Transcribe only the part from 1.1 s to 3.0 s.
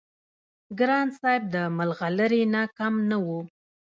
صاحب د ملغلرې نه کم